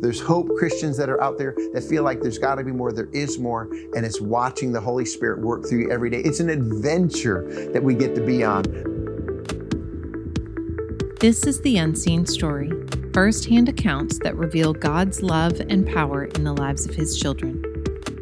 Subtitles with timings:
[0.00, 2.92] There's hope Christians that are out there that feel like there's got to be more.
[2.92, 3.64] There is more.
[3.94, 6.20] And it's watching the Holy Spirit work through you every day.
[6.20, 8.62] It's an adventure that we get to be on.
[11.20, 12.72] This is the Unseen Story
[13.12, 17.62] firsthand accounts that reveal God's love and power in the lives of His children.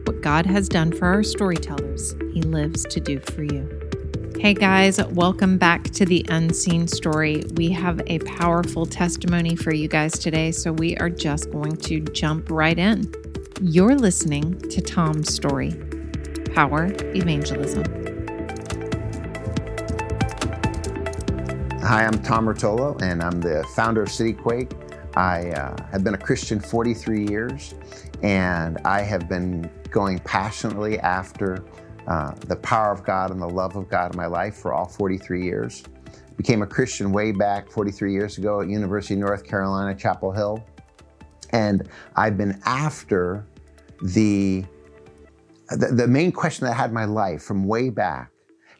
[0.04, 3.77] What God has done for our storytellers, He lives to do for you.
[4.40, 7.42] Hey guys, welcome back to the Unseen Story.
[7.54, 11.98] We have a powerful testimony for you guys today, so we are just going to
[11.98, 13.12] jump right in.
[13.60, 15.72] You're listening to Tom's story
[16.54, 17.82] Power Evangelism.
[21.82, 25.16] Hi, I'm Tom Rotolo, and I'm the founder of CityQuake.
[25.16, 27.74] I uh, have been a Christian 43 years,
[28.22, 31.64] and I have been going passionately after
[32.08, 34.86] uh, the power of God and the love of God in my life for all
[34.86, 35.84] 43 years.
[36.38, 40.64] Became a Christian way back 43 years ago at University of North Carolina, Chapel Hill.
[41.50, 43.46] And I've been after
[44.02, 44.64] the,
[45.68, 48.30] the, the main question that I had in my life from way back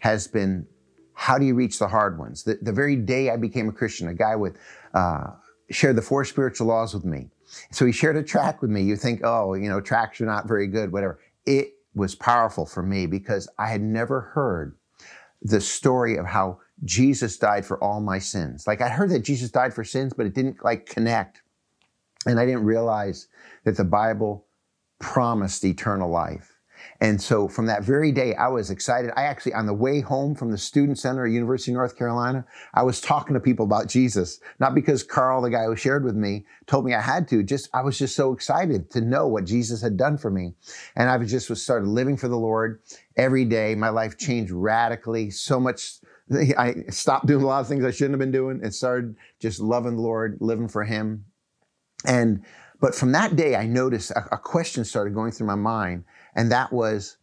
[0.00, 0.66] has been,
[1.12, 2.44] how do you reach the hard ones?
[2.44, 4.56] The, the very day I became a Christian, a guy would
[4.94, 5.32] uh,
[5.70, 7.28] share the four spiritual laws with me.
[7.72, 8.82] So he shared a track with me.
[8.82, 11.18] You think, oh, you know, tracks are not very good, whatever.
[11.44, 14.76] It was powerful for me because I had never heard
[15.42, 18.66] the story of how Jesus died for all my sins.
[18.66, 21.42] Like I heard that Jesus died for sins, but it didn't like connect.
[22.26, 23.28] And I didn't realize
[23.64, 24.46] that the Bible
[24.98, 26.57] promised eternal life.
[27.00, 29.10] And so from that very day, I was excited.
[29.16, 32.44] I actually, on the way home from the Student Center at University of North Carolina,
[32.74, 34.40] I was talking to people about Jesus.
[34.58, 37.42] Not because Carl, the guy who shared with me, told me I had to.
[37.42, 40.54] Just, I was just so excited to know what Jesus had done for me.
[40.96, 42.80] And I just was started living for the Lord
[43.16, 43.74] every day.
[43.74, 45.30] My life changed radically.
[45.30, 45.98] So much
[46.58, 49.60] I stopped doing a lot of things I shouldn't have been doing and started just
[49.60, 51.24] loving the Lord, living for Him.
[52.04, 52.44] And,
[52.80, 56.50] but from that day, I noticed a, a question started going through my mind and
[56.52, 57.16] that was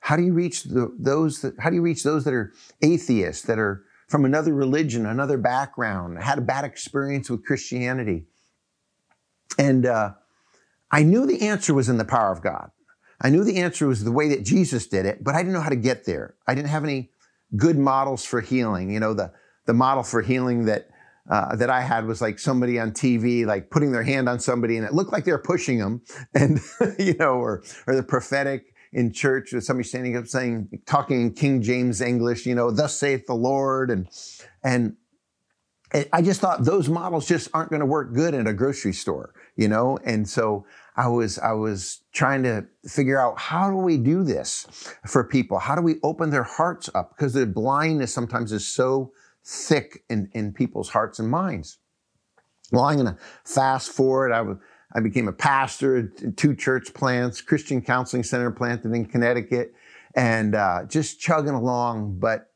[0.00, 2.52] how do you reach the, those that, how do you reach those that are
[2.82, 8.26] atheists that are from another religion another background had a bad experience with christianity?
[9.58, 10.12] And uh,
[10.90, 12.70] i knew the answer was in the power of god.
[13.20, 15.60] I knew the answer was the way that jesus did it but i didn't know
[15.60, 16.34] how to get there.
[16.46, 17.10] I didn't have any
[17.54, 18.90] good models for healing.
[18.90, 19.32] You know the,
[19.66, 20.88] the model for healing that
[21.30, 24.76] uh, that I had was like somebody on TV, like putting their hand on somebody,
[24.76, 26.02] and it looked like they were pushing them,
[26.34, 26.60] and
[26.98, 31.32] you know, or or the prophetic in church with somebody standing up saying, talking in
[31.32, 34.08] King James English, you know, "Thus saith the Lord," and
[34.62, 34.96] and
[36.12, 39.32] I just thought those models just aren't going to work good in a grocery store,
[39.54, 40.66] you know, and so
[40.96, 44.66] I was I was trying to figure out how do we do this
[45.06, 45.58] for people?
[45.58, 47.10] How do we open their hearts up?
[47.10, 49.12] Because the blindness sometimes is so
[49.46, 51.78] thick in, in people's hearts and minds.
[52.72, 54.32] Well, I'm going to fast forward.
[54.32, 54.56] I, was,
[54.92, 59.72] I became a pastor at two church plants, Christian Counseling Center planted in Connecticut,
[60.16, 62.18] and uh, just chugging along.
[62.18, 62.50] But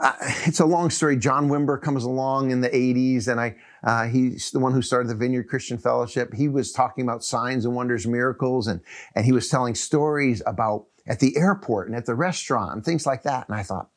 [0.00, 0.12] uh,
[0.46, 1.18] it's a long story.
[1.18, 5.10] John Wimber comes along in the 80s, and I, uh, he's the one who started
[5.10, 6.32] the Vineyard Christian Fellowship.
[6.32, 8.80] He was talking about signs and wonders, miracles, and,
[9.14, 13.04] and he was telling stories about at the airport and at the restaurant and things
[13.04, 13.46] like that.
[13.48, 13.90] And I thought,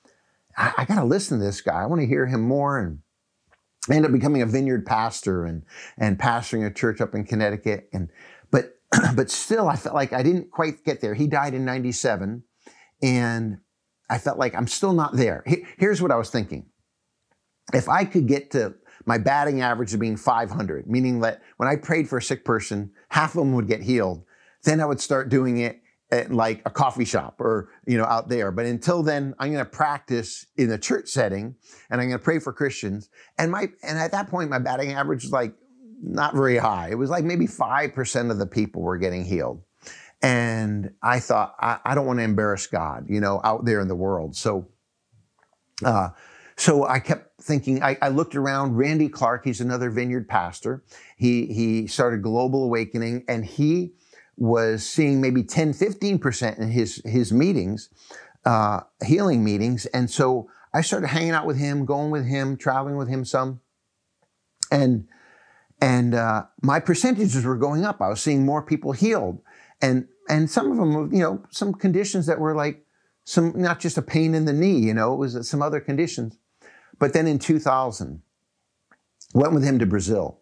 [0.57, 1.81] I, I got to listen to this guy.
[1.81, 2.79] I want to hear him more.
[2.79, 3.00] And
[3.90, 5.63] I ended up becoming a vineyard pastor and,
[5.97, 7.90] and pastoring a church up in Connecticut.
[7.94, 8.09] And,
[8.51, 8.79] but,
[9.16, 11.13] but still, I felt like I didn't quite get there.
[11.13, 12.44] He died in 97
[13.01, 13.59] and
[14.09, 15.44] I felt like I'm still not there.
[15.78, 16.68] Here's what I was thinking.
[17.74, 18.75] If I could get to
[19.06, 22.91] my batting average of being 500, meaning that when I prayed for a sick person,
[23.09, 24.24] half of them would get healed,
[24.63, 25.81] then I would start doing it
[26.12, 28.51] at like a coffee shop or you know out there.
[28.51, 31.56] But until then i'm going to practice in a church setting
[31.90, 33.09] and i'm going to pray for christians.
[33.38, 35.53] And my and at that point my batting average was like
[36.01, 36.90] not very high.
[36.91, 39.63] It was like maybe 5% of the people were getting healed.
[40.22, 43.88] And i thought i, I don't want to embarrass god you know out there in
[43.88, 44.35] the world.
[44.35, 44.68] So
[45.85, 46.09] uh,
[46.57, 50.83] so I kept thinking, I, I, looked around, Randy Clark, he's another vineyard pastor.
[51.15, 53.94] He, he started Global Awakening and he
[54.38, 57.89] was seeing maybe 10, 15% in his, his meetings,
[58.45, 59.88] uh, healing meetings.
[59.88, 63.62] And so I started hanging out with him, going with him, traveling with him some.
[64.72, 65.07] And,
[65.81, 68.01] and, uh, my percentages were going up.
[68.01, 69.42] I was seeing more people healed.
[69.81, 72.86] And, and some of them, you know, some conditions that were like
[73.24, 76.38] some, not just a pain in the knee, you know, it was some other conditions.
[77.00, 78.22] But then in 2000,
[79.34, 80.42] went with him to Brazil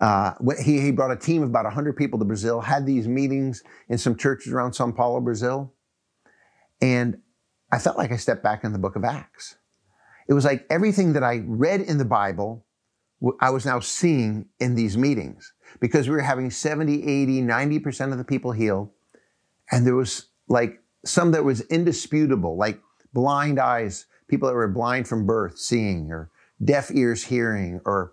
[0.00, 3.62] uh, he, he brought a team of about 100 people to Brazil, had these meetings
[3.88, 5.72] in some churches around Sao Paulo, Brazil.
[6.80, 7.18] And
[7.72, 9.56] I felt like I stepped back in the book of Acts.
[10.28, 12.64] It was like everything that I read in the Bible
[13.40, 18.18] I was now seeing in these meetings because we were having 70, 80, 90% of
[18.18, 18.90] the people healed.
[19.70, 22.80] And there was like some that was indisputable, like
[23.12, 26.30] blind eyes, people that were blind from birth seeing, or
[26.62, 28.12] deaf ears hearing, or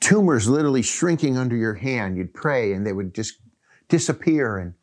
[0.00, 2.16] tumors literally shrinking under your hand.
[2.16, 3.40] You'd pray and they would just
[3.88, 4.58] disappear.
[4.58, 4.74] And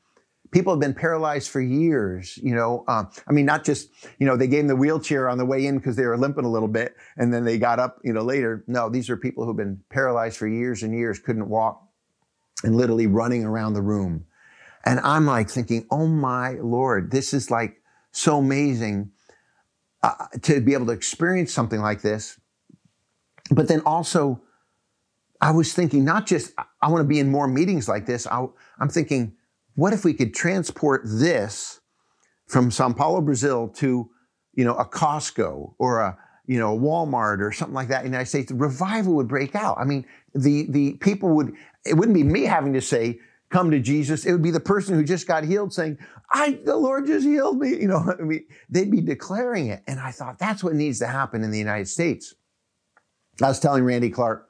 [0.51, 2.37] people have been paralyzed for years.
[2.41, 5.37] You know, um, I mean, not just you know they gave them the wheelchair on
[5.37, 7.99] the way in because they were limping a little bit, and then they got up.
[8.03, 8.63] You know, later.
[8.67, 11.81] No, these are people who've been paralyzed for years and years, couldn't walk,
[12.63, 14.25] and literally running around the room.
[14.85, 17.81] And I'm like thinking, oh my lord, this is like
[18.11, 19.11] so amazing
[20.03, 22.39] uh, to be able to experience something like this.
[23.49, 24.41] But then also,
[25.41, 28.25] I was thinking not just I want to be in more meetings like this.
[28.27, 28.45] I,
[28.79, 29.35] I'm thinking
[29.75, 31.81] what if we could transport this
[32.47, 34.09] from Sao Paulo, Brazil to,
[34.53, 36.17] you know, a Costco or a,
[36.47, 39.55] you know, a Walmart or something like that in the United States, revival would break
[39.55, 39.77] out.
[39.77, 41.53] I mean, the, the people would,
[41.85, 44.25] it wouldn't be me having to say, come to Jesus.
[44.25, 45.97] It would be the person who just got healed saying,
[46.31, 47.75] I, the Lord just healed me.
[47.85, 49.83] You know, I mean, they'd be declaring it.
[49.88, 52.33] And I thought that's what needs to happen in the United States.
[53.41, 54.49] I was telling Randy Clark,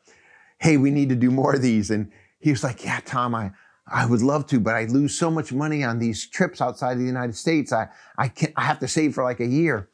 [0.59, 1.91] hey, we need to do more of these.
[1.91, 3.51] And he was like, yeah, Tom, I,
[3.87, 6.99] I would love to, but I lose so much money on these trips outside of
[6.99, 7.71] the United States.
[7.71, 9.89] I, I can't, I have to save for like a year.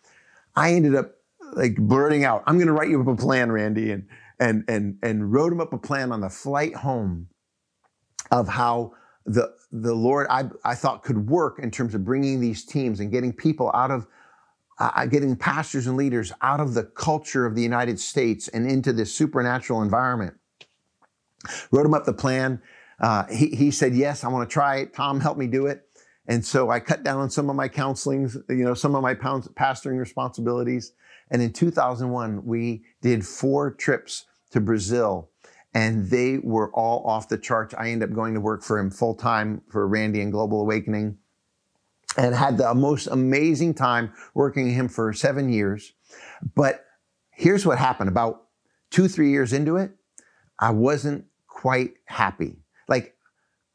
[0.55, 1.15] I ended up
[1.53, 4.07] like blurting out, I'm going to write you up a plan, Randy, and,
[4.39, 7.27] and, and, and wrote him up a plan on the flight home
[8.31, 8.93] of how
[9.25, 13.11] the, the Lord I, I thought could work in terms of bringing these teams and
[13.11, 14.07] getting people out of,
[14.79, 18.93] uh, getting pastors and leaders out of the culture of the United States and into
[18.93, 20.35] this supernatural environment.
[21.71, 22.61] Wrote him up the plan
[23.01, 24.93] uh, he, he said, yes, I want to try it.
[24.93, 25.87] Tom, help me do it.
[26.27, 29.15] And so I cut down on some of my counselings, you know, some of my
[29.15, 30.93] pastoring responsibilities.
[31.31, 35.29] And in 2001, we did four trips to Brazil
[35.73, 37.73] and they were all off the charts.
[37.73, 41.17] I ended up going to work for him full time for Randy and Global Awakening
[42.17, 45.93] and had the most amazing time working him for seven years.
[46.55, 46.85] But
[47.31, 48.43] here's what happened about
[48.91, 49.91] two, three years into it,
[50.59, 51.25] I wasn't
[51.61, 52.57] quite happy.
[52.87, 53.15] Like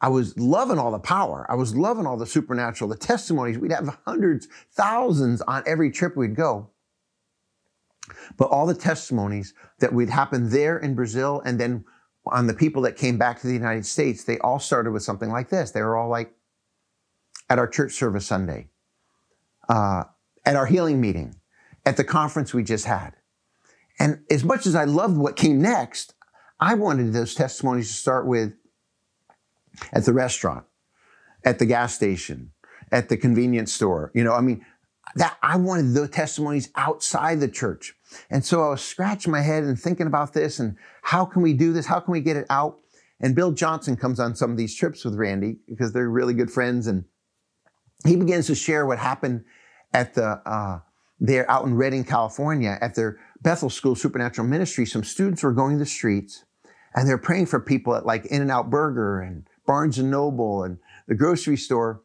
[0.01, 1.47] I was loving all the power.
[1.49, 3.59] I was loving all the supernatural, the testimonies.
[3.59, 6.71] We'd have hundreds, thousands on every trip we'd go.
[8.37, 11.85] But all the testimonies that would happen there in Brazil and then
[12.27, 15.31] on the people that came back to the United States, they all started with something
[15.31, 15.71] like this.
[15.71, 16.33] They were all like,
[17.49, 18.67] at our church service Sunday,
[19.69, 20.03] uh,
[20.45, 21.37] at our healing meeting,
[21.85, 23.13] at the conference we just had.
[24.01, 26.15] And as much as I loved what came next,
[26.59, 28.53] I wanted those testimonies to start with
[29.93, 30.65] at the restaurant,
[31.45, 32.53] at the gas station,
[32.91, 34.11] at the convenience store.
[34.15, 34.65] You know, I mean,
[35.15, 37.95] that I wanted the testimonies outside the church.
[38.31, 41.53] And so I was scratching my head and thinking about this and how can we
[41.53, 41.87] do this?
[41.87, 42.79] How can we get it out?
[43.21, 46.51] And Bill Johnson comes on some of these trips with Randy because they're really good
[46.51, 46.87] friends.
[46.87, 47.05] And
[48.05, 49.45] he begins to share what happened
[49.93, 50.81] at the, uh,
[51.19, 54.87] there out in Redding, California at their Bethel School Supernatural Ministry.
[54.87, 56.45] Some students were going the streets
[56.95, 61.15] and they're praying for people at like In-N-Out Burger and Barnes and Noble and the
[61.15, 62.03] grocery store.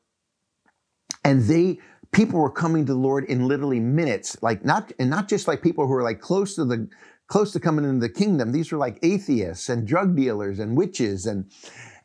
[1.23, 1.79] And they,
[2.11, 5.61] people were coming to the Lord in literally minutes, like not, and not just like
[5.61, 6.89] people who are like close to the,
[7.27, 8.51] close to coming into the kingdom.
[8.51, 11.25] These were like atheists and drug dealers and witches.
[11.25, 11.49] And,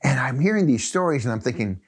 [0.02, 1.80] and I'm hearing these stories and I'm thinking,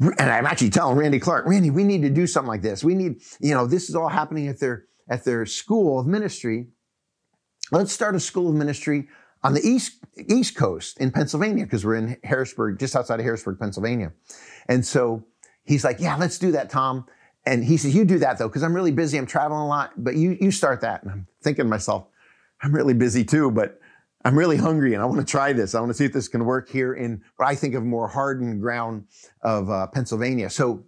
[0.00, 2.84] and I'm actually telling Randy Clark, Randy, we need to do something like this.
[2.84, 6.68] We need, you know, this is all happening at their, at their school of ministry.
[7.72, 9.08] Let's start a school of ministry
[9.42, 9.92] on the east
[10.28, 14.12] east coast in Pennsylvania because we're in Harrisburg, just outside of Harrisburg, Pennsylvania.
[14.68, 15.24] And so
[15.64, 17.06] he's like, "Yeah, let's do that, Tom."
[17.46, 19.16] And he says, "You do that though, because I'm really busy.
[19.18, 19.92] I'm traveling a lot.
[19.96, 22.08] But you you start that." And I'm thinking to myself,
[22.62, 23.78] "I'm really busy too, but
[24.24, 25.74] I'm really hungry and I want to try this.
[25.74, 28.08] I want to see if this can work here in what I think of more
[28.08, 29.04] hardened ground
[29.42, 30.84] of uh, Pennsylvania." So,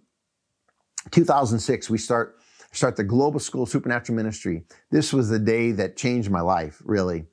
[1.11, 2.37] 2006, we start
[2.71, 4.63] start the Global School Supernatural Ministry.
[4.91, 7.25] This was the day that changed my life, really.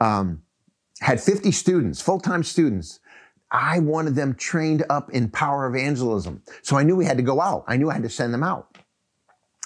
[0.00, 0.42] Um,
[1.00, 3.00] had 50 students, full-time students.
[3.50, 6.42] I wanted them trained up in power evangelism.
[6.62, 7.64] So I knew we had to go out.
[7.66, 8.76] I knew I had to send them out.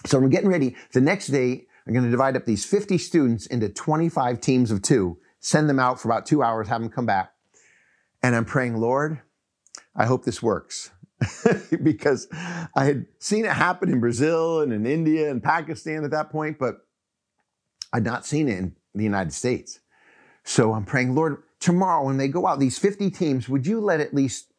[0.06, 0.76] So we're getting ready.
[0.92, 4.82] The next day, I'm going to divide up these 50 students into 25 teams of
[4.82, 7.32] two, send them out for about two hours, have them come back.
[8.22, 9.20] And I'm praying, Lord,
[9.94, 10.90] I hope this works.
[11.82, 16.30] because I had seen it happen in Brazil and in India and Pakistan at that
[16.30, 16.76] point, but
[17.92, 19.80] I'd not seen it in the United States.
[20.44, 24.00] So I'm praying, Lord, tomorrow when they go out, these 50 teams, would you let
[24.00, 24.52] at least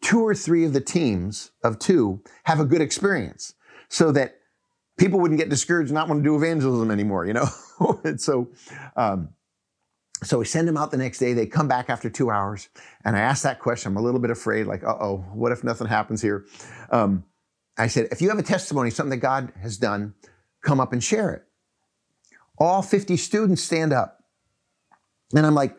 [0.00, 3.54] two or three of the teams of two have a good experience
[3.88, 4.36] so that
[4.98, 7.48] people wouldn't get discouraged and not want to do evangelism anymore, you know?
[8.04, 8.48] and so,
[8.96, 9.30] um,
[10.22, 11.32] so we send them out the next day.
[11.32, 12.68] They come back after two hours,
[13.04, 13.92] and I ask that question.
[13.92, 16.44] I'm a little bit afraid, like, uh oh, what if nothing happens here?
[16.90, 17.24] Um,
[17.76, 20.14] I said, if you have a testimony, something that God has done,
[20.62, 21.44] come up and share it.
[22.58, 24.24] All 50 students stand up.
[25.34, 25.76] And I'm like,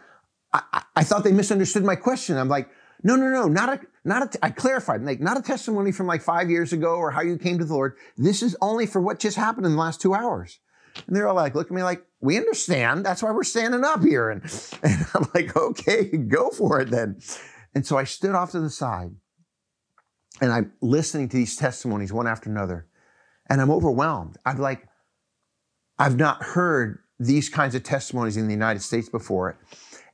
[0.53, 2.37] I, I thought they misunderstood my question.
[2.37, 2.69] I'm like,
[3.03, 6.21] no, no, no, not a, not a, I clarified, like, not a testimony from like
[6.21, 7.97] five years ago or how you came to the Lord.
[8.17, 10.59] This is only for what just happened in the last two hours.
[11.07, 13.05] And they're all like, look at me like, we understand.
[13.05, 14.29] That's why we're standing up here.
[14.29, 14.41] And,
[14.83, 17.19] and I'm like, okay, go for it then.
[17.73, 19.11] And so I stood off to the side
[20.41, 22.87] and I'm listening to these testimonies one after another.
[23.49, 24.37] And I'm overwhelmed.
[24.45, 24.87] I'm like,
[25.97, 29.59] I've not heard these kinds of testimonies in the United States before.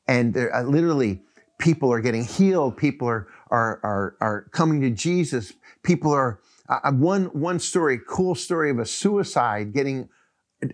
[0.08, 1.22] And there uh, literally
[1.60, 2.78] people are getting healed.
[2.78, 5.54] People are, are, are, are coming to Jesus.
[5.84, 6.40] People are,
[6.70, 10.10] uh, uh one, one story, cool story of a suicide getting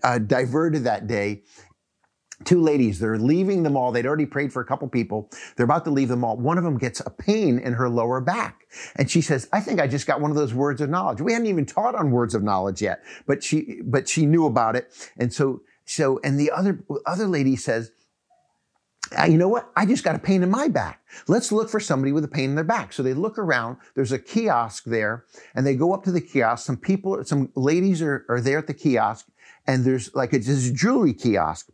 [0.03, 1.43] uh, diverted that day.
[2.43, 3.91] Two ladies, they're leaving the mall.
[3.91, 5.29] They'd already prayed for a couple people.
[5.55, 6.37] They're about to leave the mall.
[6.37, 8.65] One of them gets a pain in her lower back.
[8.95, 11.21] And she says, I think I just got one of those words of knowledge.
[11.21, 14.75] We hadn't even taught on words of knowledge yet, but she, but she knew about
[14.75, 14.91] it.
[15.19, 17.91] And so, so, and the other, other lady says,
[19.17, 19.69] uh, you know what?
[19.75, 21.03] I just got a pain in my back.
[21.27, 22.93] Let's look for somebody with a pain in their back.
[22.93, 23.77] So they look around.
[23.93, 26.65] There's a kiosk there and they go up to the kiosk.
[26.65, 29.27] Some people, some ladies are, are there at the kiosk
[29.67, 31.69] and there's like a, this jewelry kiosk,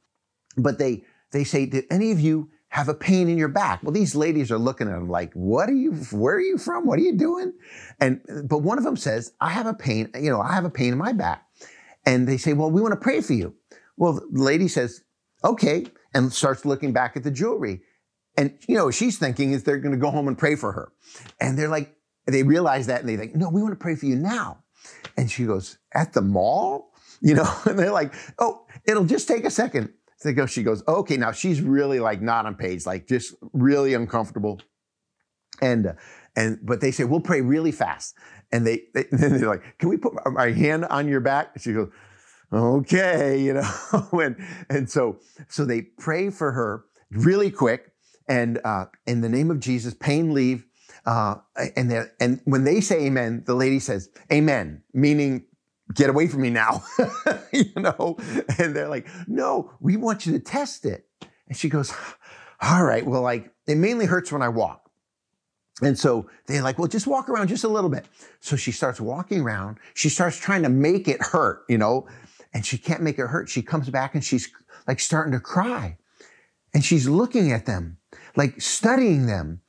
[0.58, 3.82] but they, they say, did any of you have a pain in your back?
[3.82, 6.86] Well, these ladies are looking at them like, what are you, where are you from?
[6.86, 7.54] What are you doing?
[8.00, 10.70] And, but one of them says, I have a pain, you know, I have a
[10.70, 11.46] pain in my back.
[12.06, 13.56] And they say, well, we want to pray for you.
[13.98, 15.04] Well, the lady says,
[15.44, 17.82] okay, and starts looking back at the jewelry.
[18.38, 20.92] And, you know, she's thinking is they're going to go home and pray for her.
[21.40, 24.06] And they're like, they realize that and they think, no, we want to pray for
[24.06, 24.64] you now.
[25.18, 26.94] And she goes, at the mall?
[27.22, 29.94] You know, and they're like, oh, it'll just take a second.
[30.18, 33.36] So they go, she goes, okay, now she's really like not on page, like just
[33.54, 34.60] really uncomfortable.
[35.62, 35.94] And, uh,
[36.36, 38.16] and, but they say, we'll pray really fast.
[38.52, 41.52] And they, they then they're like, can we put my hand on your back?
[41.54, 41.90] And she goes,
[42.52, 44.36] okay, you know, and,
[44.70, 45.20] and so,
[45.50, 47.92] so they pray for her really quick.
[48.28, 50.66] And, uh, in the name of Jesus, pain leave.
[51.06, 51.36] Uh,
[51.78, 55.46] and, and when they say amen, the lady says amen, meaning
[55.94, 56.84] get away from me now,
[57.52, 58.18] you know?
[58.58, 61.08] And they're like, no, we want you to test it.
[61.48, 61.94] And she goes,
[62.62, 64.90] all right, well, like, it mainly hurts when I walk.
[65.82, 68.08] And so they're like, well, just walk around just a little bit.
[68.40, 69.78] So she starts walking around.
[69.94, 72.08] She starts trying to make it hurt, you know,
[72.54, 73.48] and she can't make it hurt.
[73.48, 74.50] She comes back and she's
[74.88, 75.98] like starting to cry.
[76.74, 77.98] And she's looking at them,
[78.36, 79.62] like studying them.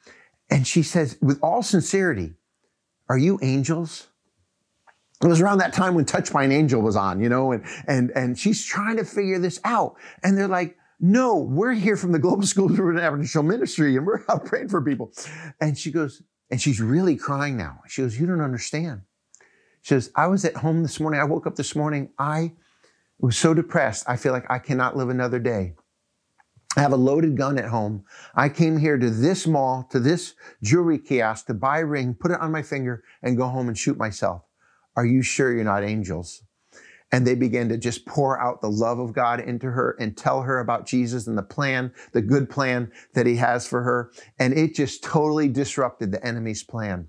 [0.50, 2.34] And she says, with all sincerity,
[3.08, 4.07] are you angels?
[5.22, 7.64] It was around that time when Touch by an Angel was on, you know, and,
[7.88, 9.96] and, and she's trying to figure this out.
[10.22, 14.24] And they're like, no, we're here from the Global School of International Ministry and we're
[14.28, 15.12] out praying for people.
[15.60, 17.80] And she goes, and she's really crying now.
[17.88, 19.02] She goes, you don't understand.
[19.82, 21.20] She says, I was at home this morning.
[21.20, 22.10] I woke up this morning.
[22.18, 22.52] I
[23.18, 24.04] was so depressed.
[24.08, 25.74] I feel like I cannot live another day.
[26.76, 28.04] I have a loaded gun at home.
[28.34, 32.30] I came here to this mall, to this jewelry kiosk to buy a ring, put
[32.30, 34.42] it on my finger and go home and shoot myself.
[34.98, 36.42] Are you sure you're not angels?
[37.12, 40.42] And they began to just pour out the love of God into her and tell
[40.42, 44.10] her about Jesus and the plan, the good plan that he has for her.
[44.40, 47.06] And it just totally disrupted the enemy's plan.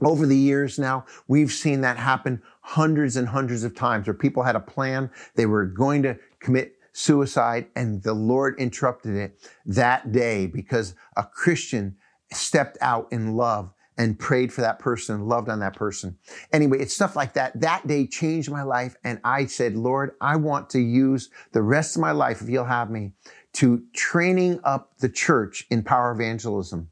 [0.00, 4.42] Over the years now, we've seen that happen hundreds and hundreds of times where people
[4.42, 5.08] had a plan.
[5.36, 11.22] They were going to commit suicide and the Lord interrupted it that day because a
[11.22, 11.98] Christian
[12.32, 16.18] stepped out in love and prayed for that person, loved on that person.
[16.52, 17.58] Anyway, it's stuff like that.
[17.60, 18.96] That day changed my life.
[19.04, 22.64] And I said, Lord, I want to use the rest of my life, if you'll
[22.64, 23.12] have me,
[23.54, 26.90] to training up the church in power evangelism.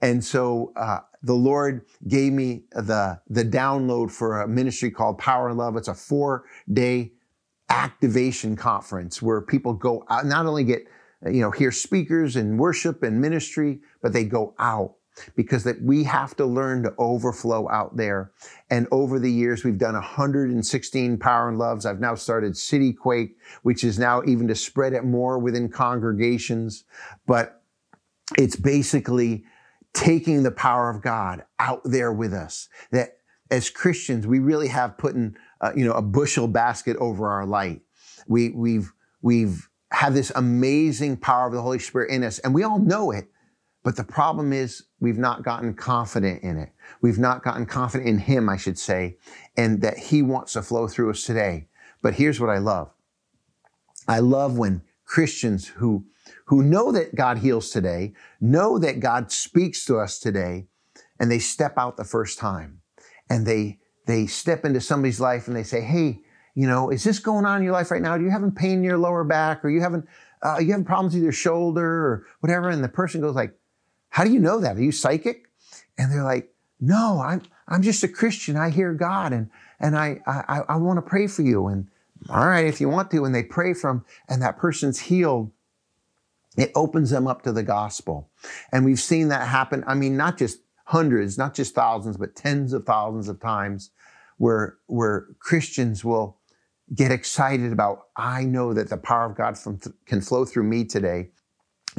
[0.00, 5.48] And so, uh, the Lord gave me the, the download for a ministry called Power
[5.48, 5.76] and Love.
[5.76, 7.12] It's a four day
[7.68, 10.86] activation conference where people go out, not only get,
[11.24, 14.96] you know, hear speakers and worship and ministry, but they go out
[15.34, 18.32] because that we have to learn to overflow out there.
[18.70, 21.86] And over the years, we've done 116 Power and Loves.
[21.86, 26.84] I've now started City Quake, which is now even to spread it more within congregations.
[27.26, 27.62] But
[28.38, 29.44] it's basically
[29.92, 32.68] taking the power of God out there with us.
[32.90, 33.18] That
[33.50, 37.44] as Christians, we really have put in, uh, you know, a bushel basket over our
[37.44, 37.82] light.
[38.26, 42.62] We, we've, we've had this amazing power of the Holy Spirit in us, and we
[42.62, 43.28] all know it
[43.82, 46.70] but the problem is we've not gotten confident in it.
[47.00, 49.16] We've not gotten confident in Him, I should say,
[49.56, 51.68] and that He wants to flow through us today.
[52.00, 52.90] But here's what I love.
[54.08, 56.06] I love when Christians who,
[56.46, 60.66] who know that God heals today, know that God speaks to us today,
[61.18, 62.82] and they step out the first time
[63.32, 66.20] and they they step into somebody's life and they say, "Hey,
[66.54, 68.18] you know, is this going on in your life right now?
[68.18, 70.02] Do you having pain in your lower back, or you having
[70.42, 73.54] uh, you having problems with your shoulder, or whatever?" And the person goes like,
[74.12, 74.76] "How do you know that?
[74.76, 75.48] Are you psychic?"
[75.98, 78.56] And they're like, "No, I'm I'm just a Christian.
[78.56, 79.50] I hear God, and
[79.80, 81.88] and I I, I want to pray for you." And
[82.30, 85.50] all right, if you want to, and they pray from, and that person's healed.
[86.56, 88.28] It opens them up to the gospel.
[88.70, 89.84] And we've seen that happen.
[89.86, 93.90] I mean, not just hundreds, not just thousands, but tens of thousands of times
[94.36, 96.38] where, where Christians will
[96.94, 100.84] get excited about, I know that the power of God from, can flow through me
[100.84, 101.30] today.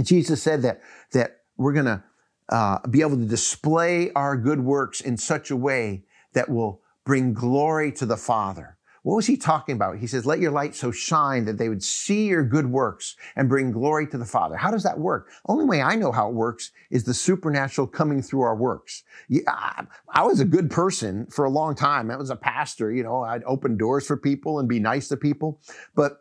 [0.02, 0.82] Jesus said that,
[1.14, 2.04] that we're going to
[2.50, 7.34] uh, be able to display our good works in such a way that will bring
[7.34, 8.78] glory to the Father.
[9.04, 9.98] What was he talking about?
[9.98, 13.50] He says, let your light so shine that they would see your good works and
[13.50, 14.56] bring glory to the Father.
[14.56, 15.30] How does that work?
[15.46, 19.04] Only way I know how it works is the supernatural coming through our works.
[19.46, 22.10] I, was a good person for a long time.
[22.10, 25.18] I was a pastor, you know, I'd open doors for people and be nice to
[25.18, 25.60] people.
[25.96, 26.20] But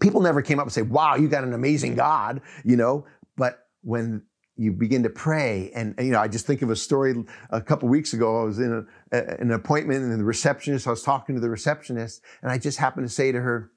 [0.00, 3.06] people never came up and say, wow, you got an amazing God, you know,
[3.36, 4.20] but when
[4.56, 5.70] you begin to pray.
[5.74, 7.14] And, you know, I just think of a story
[7.50, 8.42] a couple weeks ago.
[8.42, 8.72] I was in
[9.12, 12.58] a, a, an appointment and the receptionist, I was talking to the receptionist and I
[12.58, 13.70] just happened to say to her,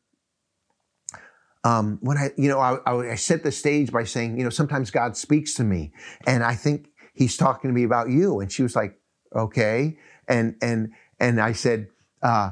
[1.64, 4.50] um, when I, you know, I, I, I set the stage by saying, you know,
[4.50, 5.92] sometimes God speaks to me
[6.26, 8.40] and I think he's talking to me about you.
[8.40, 8.98] And she was like,
[9.36, 10.00] okay.
[10.28, 11.90] And, and, and I said,
[12.24, 12.52] uh,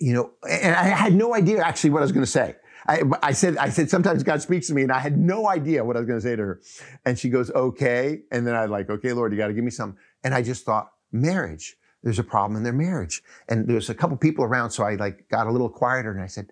[0.00, 2.56] you know, and I had no idea actually what I was going to say.
[2.88, 5.84] I, I said, I said, sometimes God speaks to me and I had no idea
[5.84, 6.60] what I was going to say to her.
[7.04, 8.20] And she goes, okay.
[8.30, 9.96] And then I like, okay, Lord, you got to give me some.
[10.22, 11.76] And I just thought marriage.
[12.02, 13.22] There's a problem in their marriage.
[13.48, 14.70] And there's a couple people around.
[14.70, 16.50] So I like got a little quieter and I said,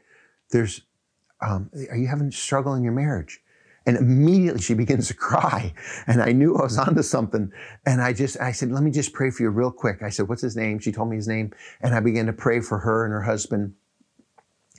[0.51, 0.81] there's,
[1.41, 3.41] um, are you having struggle in your marriage?
[3.87, 5.75] And immediately she begins to cry.
[6.07, 7.53] And I knew I was onto something.
[7.85, 10.03] And I just, I said, let me just pray for you real quick.
[10.03, 10.79] I said, what's his name?
[10.79, 11.53] She told me his name.
[11.83, 13.75] And I began to pray for her and her husband.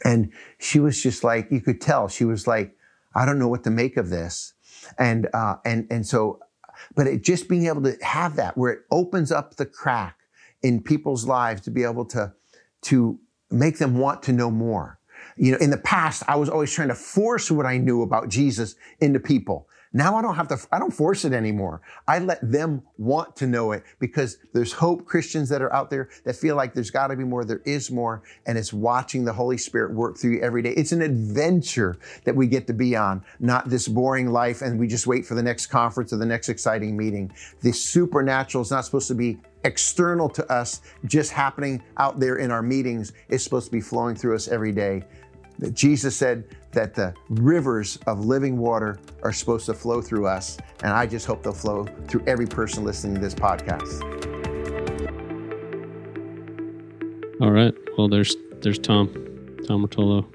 [0.03, 2.75] And she was just like, you could tell she was like,
[3.15, 4.53] I don't know what to make of this.
[4.99, 6.39] And, uh, and, and so,
[6.95, 10.17] but it just being able to have that where it opens up the crack
[10.61, 12.33] in people's lives to be able to,
[12.83, 14.99] to make them want to know more.
[15.37, 18.29] You know, in the past, I was always trying to force what I knew about
[18.29, 19.67] Jesus into people.
[19.95, 21.81] Now I don't have to, I don't force it anymore.
[22.05, 26.09] I let them want to know it because there's hope Christians that are out there
[26.25, 27.45] that feel like there's got to be more.
[27.45, 28.21] There is more.
[28.45, 30.71] And it's watching the Holy Spirit work through you every day.
[30.71, 34.85] It's an adventure that we get to be on, not this boring life and we
[34.85, 37.33] just wait for the next conference or the next exciting meeting.
[37.61, 42.51] The supernatural is not supposed to be external to us, just happening out there in
[42.51, 43.13] our meetings.
[43.29, 45.03] It's supposed to be flowing through us every day.
[45.73, 50.91] Jesus said that the rivers of living water are supposed to flow through us, and
[50.91, 54.01] I just hope they'll flow through every person listening to this podcast.
[57.41, 57.73] All right.
[57.97, 59.09] Well, there's there's Tom,
[59.67, 60.25] Tom Rotolo,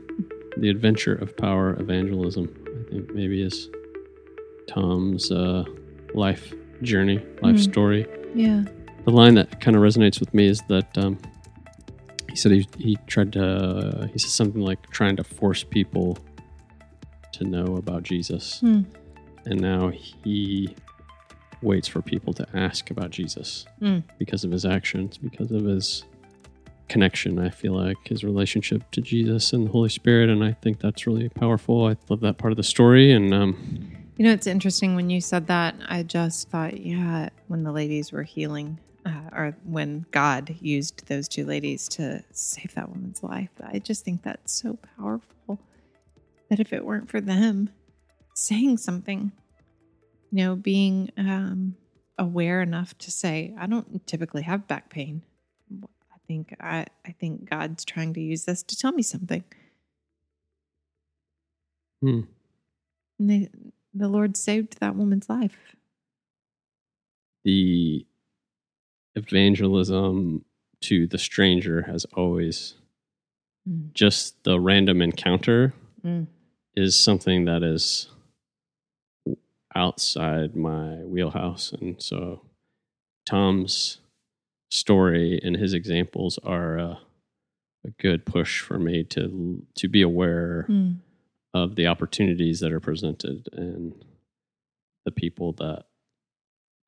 [0.56, 2.54] the adventure of power evangelism.
[2.66, 3.68] I think maybe is
[4.66, 5.64] Tom's uh,
[6.14, 6.52] life
[6.82, 7.60] journey, life mm.
[7.60, 8.06] story.
[8.34, 8.64] Yeah.
[9.04, 11.18] The line that kind of resonates with me is that um,
[12.30, 16.16] he said he, he tried to he said something like trying to force people
[17.32, 18.60] to know about jesus.
[18.62, 18.84] Mm.
[19.46, 20.74] and now he
[21.62, 24.02] waits for people to ask about jesus mm.
[24.18, 26.04] because of his actions because of his
[26.88, 30.30] connection i feel like his relationship to jesus and the holy spirit.
[30.30, 31.86] And i think that's really powerful.
[31.86, 33.12] I love that part of the story.
[33.12, 35.74] And um, you know it's interesting when you said that.
[35.88, 41.28] I just thought yeah when the ladies were healing uh, or when God used those
[41.28, 43.50] two ladies to save that woman's life.
[43.62, 45.60] I just think that's so powerful
[46.48, 47.70] that if it weren't for them
[48.34, 49.32] saying something,
[50.30, 51.76] you know, being um,
[52.18, 55.22] aware enough to say, I don't typically have back pain.
[55.82, 59.44] I think I, I think God's trying to use this to tell me something.
[62.02, 62.20] Hmm.
[63.18, 63.48] And they,
[63.92, 65.76] the Lord saved that woman's life.
[67.44, 68.06] The
[69.14, 70.44] evangelism
[70.82, 72.74] to the stranger has always
[73.68, 73.92] mm.
[73.92, 76.26] just the random encounter mm.
[76.76, 78.08] is something that is
[79.74, 82.42] outside my wheelhouse and so
[83.26, 83.98] tom's
[84.70, 87.00] story and his examples are a,
[87.86, 90.96] a good push for me to to be aware mm.
[91.54, 94.04] of the opportunities that are presented and
[95.04, 95.84] the people that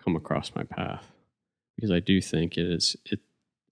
[0.02, 1.11] come across my path
[1.76, 3.20] because I do think it is it.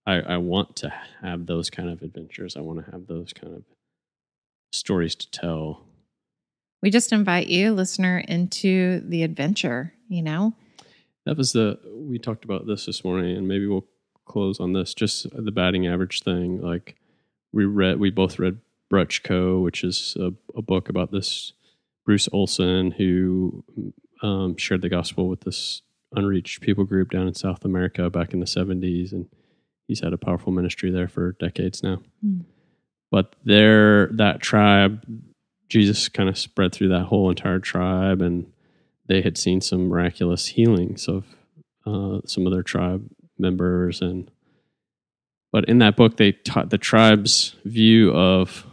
[0.06, 2.56] I, I want to have those kind of adventures.
[2.56, 3.64] I want to have those kind of
[4.72, 5.84] stories to tell
[6.82, 10.54] we just invite you, listener, into the adventure, you know?
[11.26, 13.86] That was the, we talked about this this morning, and maybe we'll
[14.24, 16.62] close on this just the batting average thing.
[16.62, 16.96] Like,
[17.52, 18.58] we read, we both read
[18.90, 21.52] Bruchko, which is a, a book about this
[22.06, 23.62] Bruce Olson who
[24.22, 28.40] um, shared the gospel with this unreached people group down in South America back in
[28.40, 29.12] the 70s.
[29.12, 29.26] And
[29.86, 32.00] he's had a powerful ministry there for decades now.
[32.24, 32.44] Mm.
[33.10, 35.04] But there, that tribe,
[35.68, 38.52] Jesus kind of spread through that whole entire tribe, and
[39.08, 41.26] they had seen some miraculous healings of
[41.86, 44.00] uh, some of their tribe members.
[44.00, 44.30] And
[45.52, 48.66] but in that book, they taught the tribe's view of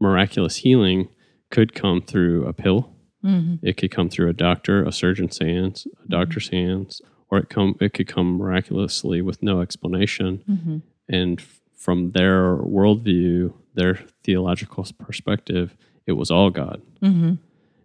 [0.00, 1.08] miraculous healing
[1.50, 2.90] could come through a pill.
[3.28, 3.66] Mm-hmm.
[3.66, 6.68] It could come through a doctor, a surgeon's hands, a doctor's mm-hmm.
[6.68, 10.42] hands, or it come it could come miraculously with no explanation.
[10.48, 10.78] Mm-hmm.
[11.08, 11.40] And
[11.76, 16.80] from their worldview, their theological perspective, it was all God.
[17.02, 17.34] Mm-hmm.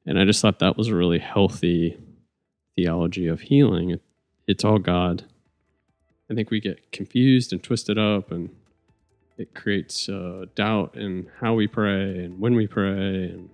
[0.06, 1.98] And I just thought that was a really healthy
[2.76, 3.92] theology of healing.
[3.92, 4.02] It,
[4.48, 5.26] it's all God.
[6.30, 8.50] I think we get confused and twisted up, and
[9.38, 13.50] it creates uh, doubt in how we pray and when we pray, and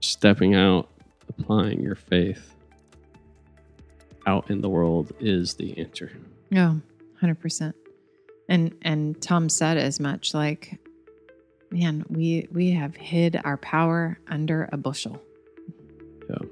[0.00, 0.88] stepping out,
[1.38, 2.54] applying your faith
[4.26, 6.12] out in the world is the answer.
[6.50, 6.74] Yeah,
[7.20, 7.74] hundred percent.
[8.48, 10.78] And and Tom said as much like,
[11.70, 15.20] man, we we have hid our power under a bushel.
[16.28, 16.48] Yeah.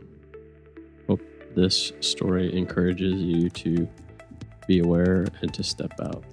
[1.07, 1.23] Hope
[1.55, 3.89] this story encourages you to
[4.67, 6.25] be aware and to step out.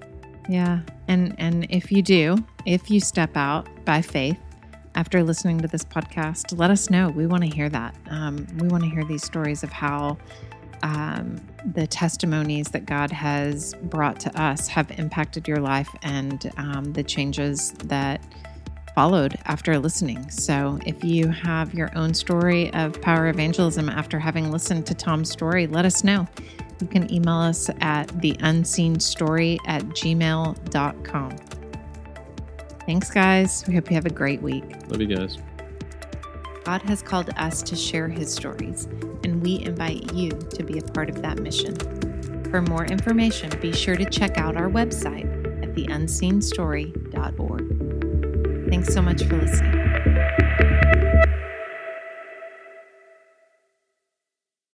[0.48, 0.80] Yeah.
[1.08, 4.38] And and if you do, if you step out by faith
[4.98, 7.08] after listening to this podcast, let us know.
[7.08, 7.94] We want to hear that.
[8.10, 10.18] Um, we want to hear these stories of how
[10.82, 16.92] um, the testimonies that God has brought to us have impacted your life and um,
[16.94, 18.20] the changes that
[18.92, 20.28] followed after listening.
[20.30, 25.30] So, if you have your own story of power evangelism after having listened to Tom's
[25.30, 26.26] story, let us know.
[26.80, 31.36] You can email us at theunseenstory at gmail.com.
[32.88, 33.64] Thanks, guys.
[33.68, 34.64] We hope you have a great week.
[34.88, 35.36] Love you guys.
[36.64, 38.86] God has called us to share his stories,
[39.24, 41.76] and we invite you to be a part of that mission.
[42.50, 45.26] For more information, be sure to check out our website
[45.62, 48.70] at theunseenstory.org.
[48.70, 49.77] Thanks so much for listening.